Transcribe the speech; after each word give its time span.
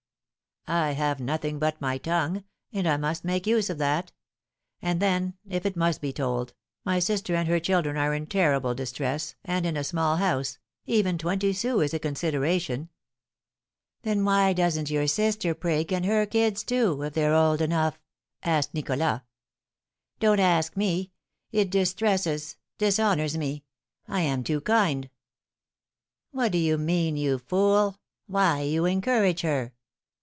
"I 0.67 0.91
have 0.91 1.19
nothing 1.19 1.57
but 1.59 1.81
my 1.81 1.97
tongue, 1.97 2.43
and 2.71 2.87
I 2.87 2.95
must 2.95 3.25
make 3.25 3.47
use 3.47 3.69
of 3.71 3.79
that. 3.79 4.11
And 4.81 5.01
then, 5.01 5.33
if 5.49 5.65
it 5.65 5.75
must 5.75 5.99
be 6.01 6.13
told, 6.13 6.53
my 6.85 6.99
sister 6.99 7.35
and 7.35 7.47
her 7.47 7.59
children 7.59 7.97
are 7.97 8.13
in 8.13 8.27
terrible 8.27 8.75
distress, 8.75 9.33
and, 9.43 9.65
in 9.65 9.75
a 9.75 9.83
small 9.83 10.17
house, 10.17 10.59
even 10.85 11.17
twenty 11.17 11.51
sous 11.51 11.83
is 11.83 11.93
a 11.95 11.99
consideration." 11.99 12.89
"Then 14.03 14.23
why 14.23 14.53
doesn't 14.53 14.91
your 14.91 15.07
sister 15.07 15.55
prig, 15.55 15.91
and 15.91 16.05
her 16.05 16.27
kids, 16.27 16.63
too, 16.63 17.01
if 17.01 17.13
they're 17.15 17.35
old 17.35 17.59
enough?" 17.59 17.99
asked 18.43 18.75
Nicholas. 18.75 19.21
"Don't 20.19 20.39
ask 20.39 20.77
me; 20.77 21.11
it 21.51 21.71
distresses 21.71 22.55
dishonours 22.77 23.35
me! 23.35 23.65
I 24.07 24.21
am 24.21 24.43
too 24.43 24.61
kind" 24.61 25.09
"What 26.31 26.51
do 26.51 26.59
you 26.59 26.77
mean, 26.77 27.17
you 27.17 27.39
fool? 27.39 27.97
Why, 28.27 28.61
you 28.61 28.85
encourage 28.85 29.41
her!" 29.41 29.73